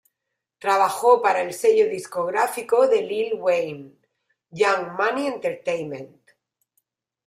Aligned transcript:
Trabajó 0.57 1.21
para 1.21 1.41
el 1.41 1.53
sello 1.53 1.87
discográfico 1.87 2.87
de 2.87 3.03
Lil 3.03 3.35
Wayne, 3.35 3.97
Young 4.49 4.93
Money 4.97 5.27
Entertainment. 5.27 6.17